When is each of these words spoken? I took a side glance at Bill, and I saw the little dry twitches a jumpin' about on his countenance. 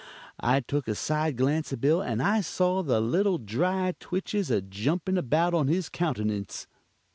I 0.39 0.61
took 0.61 0.87
a 0.87 0.95
side 0.95 1.37
glance 1.37 1.71
at 1.71 1.79
Bill, 1.79 2.01
and 2.01 2.23
I 2.23 2.41
saw 2.41 2.81
the 2.81 2.99
little 2.99 3.37
dry 3.37 3.93
twitches 3.99 4.49
a 4.49 4.59
jumpin' 4.59 5.15
about 5.15 5.53
on 5.53 5.67
his 5.67 5.89
countenance. 5.89 6.65